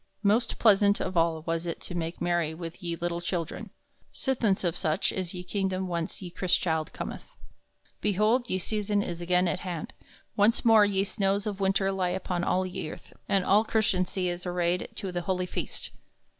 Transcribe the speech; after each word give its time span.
Most 0.23 0.57
plaisauntest 0.57 0.99
of 1.05 1.15
all 1.15 1.43
was 1.43 1.67
it 1.67 1.79
to 1.81 1.93
make 1.93 2.19
merry 2.19 2.55
with 2.55 2.81
ye 2.81 2.95
lyttle 2.97 3.21
children, 3.23 3.69
sithence 4.11 4.63
of 4.63 4.75
soche 4.75 5.11
is 5.11 5.35
ye 5.35 5.43
kingdom 5.43 5.87
whence 5.87 6.23
ye 6.23 6.31
Chrystchilde 6.31 6.91
cometh. 6.91 7.35
Behold, 8.01 8.49
ye 8.49 8.57
season 8.57 9.03
is 9.03 9.21
again 9.21 9.47
at 9.47 9.59
hand; 9.59 9.93
once 10.35 10.65
more 10.65 10.85
ye 10.85 11.03
snows 11.03 11.45
of 11.45 11.59
winter 11.59 11.91
lie 11.91 12.09
upon 12.09 12.43
all 12.43 12.65
ye 12.65 12.89
earth, 12.89 13.13
and 13.29 13.45
all 13.45 13.63
Chrystantie 13.63 14.25
is 14.27 14.43
arrayed 14.43 14.87
to 14.95 15.11
the 15.11 15.21
holy 15.21 15.45
feast. 15.45 15.91